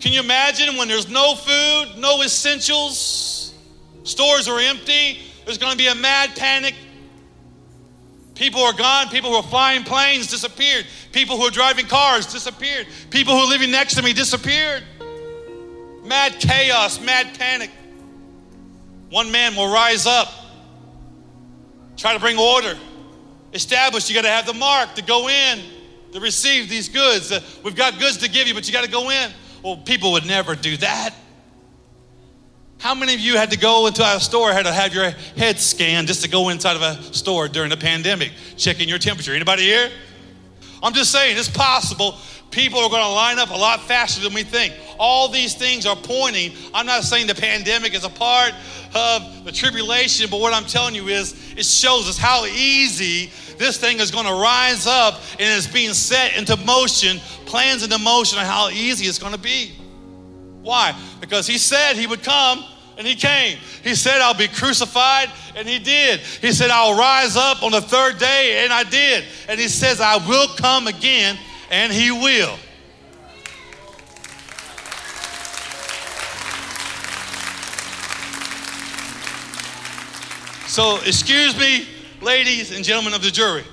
[0.00, 3.54] Can you imagine when there's no food, no essentials,
[4.02, 6.74] stores are empty, there's going to be a mad panic
[8.34, 9.08] People are gone.
[9.08, 10.86] People who are flying planes disappeared.
[11.12, 12.86] People who are driving cars disappeared.
[13.10, 14.82] People who are living next to me disappeared.
[16.04, 17.70] Mad chaos, mad panic.
[19.12, 20.32] One man will rise up,
[21.98, 22.78] try to bring order.
[23.52, 25.60] Establish, you got to have the mark to go in
[26.12, 27.30] to receive these goods.
[27.30, 29.30] Uh, we've got goods to give you, but you got to go in.
[29.62, 31.14] Well, people would never do that.
[32.78, 35.60] How many of you had to go into a store, had to have your head
[35.60, 39.34] scanned just to go inside of a store during the pandemic, checking your temperature?
[39.34, 39.90] Anybody here?
[40.82, 42.16] I'm just saying, it's possible.
[42.52, 44.74] People are going to line up a lot faster than we think.
[44.98, 46.52] All these things are pointing.
[46.72, 48.52] I'm not saying the pandemic is a part
[48.94, 53.78] of the tribulation, but what I'm telling you is it shows us how easy this
[53.78, 58.38] thing is going to rise up and it's being set into motion, plans into motion
[58.38, 59.72] on how easy it's going to be.
[60.62, 60.94] Why?
[61.20, 62.64] Because he said he would come
[62.98, 63.58] and he came.
[63.82, 66.20] He said, I'll be crucified, and he did.
[66.20, 69.24] He said, I'll rise up on the third day, and I did.
[69.48, 71.38] And he says, I will come again,
[71.72, 72.58] and he will.
[80.66, 81.86] So, excuse me,
[82.20, 83.64] ladies and gentlemen of the jury.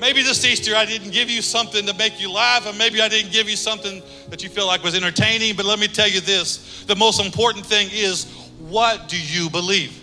[0.00, 3.08] Maybe this Easter I didn't give you something to make you laugh, and maybe I
[3.08, 6.20] didn't give you something that you feel like was entertaining, but let me tell you
[6.20, 8.24] this the most important thing is
[8.58, 10.01] what do you believe?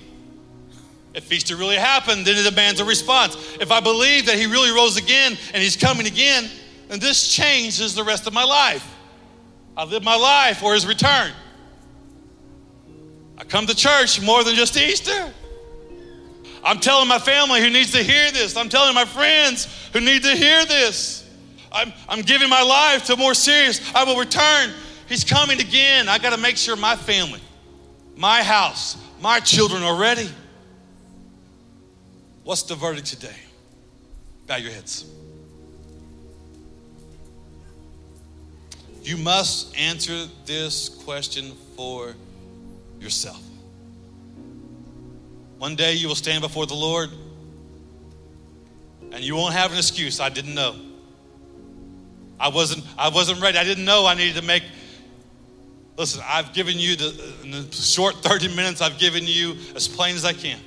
[1.13, 3.35] If Easter really happened, then it demands a response.
[3.59, 6.49] If I believe that He really rose again and He's coming again,
[6.87, 8.87] then this changes the rest of my life.
[9.75, 11.31] I live my life for His return.
[13.37, 15.33] I come to church more than just Easter.
[16.63, 18.57] I'm telling my family who needs to hear this.
[18.57, 21.25] I'm telling my friends who need to hear this.
[21.71, 23.81] I'm, I'm giving my life to more serious.
[23.95, 24.71] I will return.
[25.07, 26.09] He's coming again.
[26.09, 27.39] I got to make sure my family,
[28.15, 30.29] my house, my children are ready.
[32.49, 33.35] What's the verdict today?
[34.47, 35.05] Bow your heads.
[39.03, 42.15] You must answer this question for
[42.99, 43.39] yourself.
[45.59, 47.11] One day you will stand before the Lord
[49.11, 50.19] and you won't have an excuse.
[50.19, 50.75] I didn't know.
[52.39, 53.59] I wasn't, I wasn't ready.
[53.59, 54.63] I didn't know I needed to make.
[55.97, 60.25] Listen, I've given you the, the short 30 minutes, I've given you as plain as
[60.25, 60.59] I can.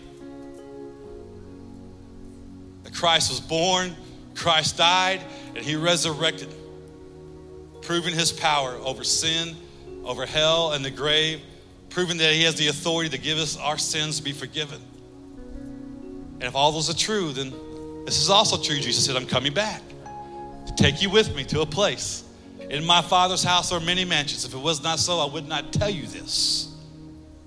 [2.93, 3.95] Christ was born,
[4.34, 5.20] Christ died,
[5.55, 6.49] and he resurrected,
[7.82, 9.57] proving his power over sin,
[10.05, 11.40] over hell, and the grave,
[11.90, 14.80] proving that he has the authority to give us our sins to be forgiven.
[16.34, 17.53] And if all those are true, then
[18.05, 18.76] this is also true.
[18.80, 19.82] Jesus said, I'm coming back
[20.66, 22.24] to take you with me to a place.
[22.68, 24.45] In my Father's house are many mansions.
[24.45, 26.74] If it was not so, I would not tell you this.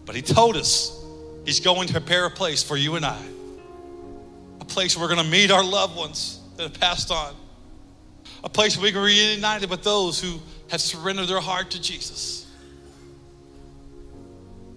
[0.05, 1.03] But He told us
[1.45, 3.21] He's going to prepare a place for you and I,
[4.65, 7.35] a place where we're going to meet our loved ones that have passed on,
[8.43, 10.39] a place where we can be reunited with those who
[10.69, 12.47] have surrendered their heart to Jesus.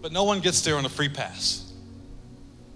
[0.02, 1.72] But no one gets there on a free pass.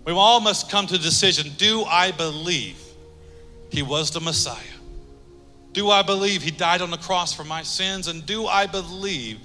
[0.05, 2.79] We all must come to the decision do I believe
[3.71, 4.59] He was the Messiah?
[5.73, 8.07] Do I believe he died on the cross for my sins?
[8.07, 9.39] And do I believe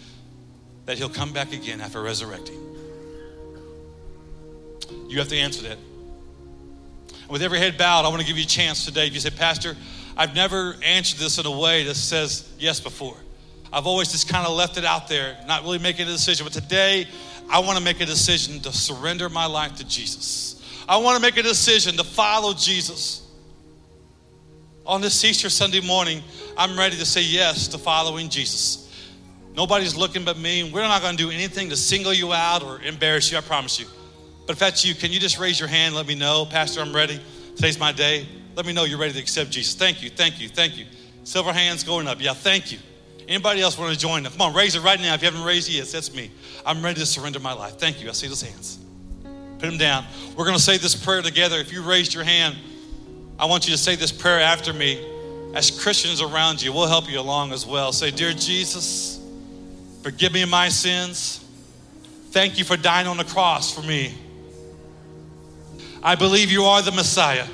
[0.85, 2.59] that he'll come back again after resurrecting?
[5.07, 5.77] You have to answer that.
[7.29, 9.07] With every head bowed, I want to give you a chance today.
[9.07, 9.75] If you say, Pastor,
[10.15, 13.17] I've never answered this in a way that says yes before.
[13.71, 16.45] I've always just kind of left it out there, not really making a decision.
[16.45, 17.07] But today,
[17.49, 20.63] I want to make a decision to surrender my life to Jesus.
[20.87, 23.27] I want to make a decision to follow Jesus
[24.87, 26.23] on this Easter Sunday morning,
[26.57, 28.89] I'm ready to say yes to following Jesus.
[29.53, 30.71] Nobody's looking but me.
[30.71, 33.81] We're not going to do anything to single you out or embarrass you, I promise
[33.81, 33.87] you.
[34.47, 36.47] But if that's you, can you just raise your hand let me know?
[36.49, 37.19] Pastor, I'm ready.
[37.57, 38.25] Today's my day.
[38.55, 39.75] Let me know you're ready to accept Jesus.
[39.75, 40.85] Thank you, thank you, thank you.
[41.25, 42.21] Silver hands going up.
[42.21, 42.79] Yeah, thank you.
[43.27, 44.23] Anybody else want to join?
[44.23, 45.13] Come on, raise it right now.
[45.13, 46.31] If you haven't raised it yet, that's me.
[46.65, 47.77] I'm ready to surrender my life.
[47.77, 48.07] Thank you.
[48.07, 48.79] I see those hands.
[49.59, 50.05] Put them down.
[50.37, 51.57] We're going to say this prayer together.
[51.57, 52.55] If you raised your hand,
[53.37, 55.05] I want you to say this prayer after me.
[55.55, 57.91] As Christians around you, we'll help you along as well.
[57.91, 59.19] Say, Dear Jesus,
[60.03, 61.43] forgive me my sins.
[62.31, 64.15] Thank you for dying on the cross for me.
[66.03, 67.47] I believe you are the Messiah,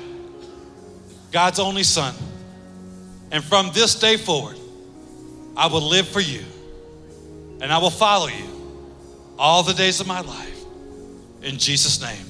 [1.32, 2.14] God's only Son.
[3.30, 4.56] And from this day forward,
[5.56, 6.42] I will live for you
[7.60, 8.44] and I will follow you
[9.38, 10.64] all the days of my life.
[11.42, 12.26] In Jesus' name.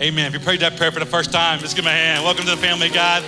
[0.00, 0.26] Amen.
[0.26, 2.24] If you prayed that prayer for the first time, just give me a hand.
[2.24, 3.22] Welcome to the family, God.